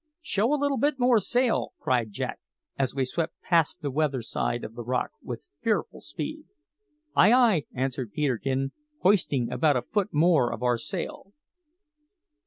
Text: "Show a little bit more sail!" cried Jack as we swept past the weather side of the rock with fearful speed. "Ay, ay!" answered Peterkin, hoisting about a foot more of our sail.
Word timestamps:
"Show 0.23 0.51
a 0.51 0.57
little 0.59 0.79
bit 0.79 0.97
more 0.97 1.19
sail!" 1.19 1.73
cried 1.77 2.11
Jack 2.11 2.39
as 2.75 2.95
we 2.95 3.05
swept 3.05 3.39
past 3.43 3.83
the 3.83 3.91
weather 3.91 4.23
side 4.23 4.63
of 4.63 4.73
the 4.73 4.83
rock 4.83 5.11
with 5.21 5.45
fearful 5.61 6.01
speed. 6.01 6.45
"Ay, 7.15 7.31
ay!" 7.31 7.65
answered 7.75 8.11
Peterkin, 8.11 8.71
hoisting 9.01 9.51
about 9.51 9.77
a 9.77 9.83
foot 9.83 10.11
more 10.11 10.51
of 10.51 10.63
our 10.63 10.79
sail. 10.79 11.33